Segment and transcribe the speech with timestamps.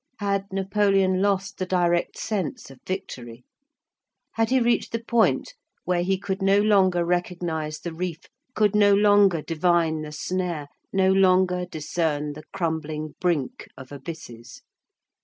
[0.17, 3.45] Had Napoleon lost the direct sense of victory?
[4.31, 8.21] Had he reached the point where he could no longer recognize the reef,
[8.55, 14.63] could no longer divine the snare, no longer discern the crumbling brink of abysses?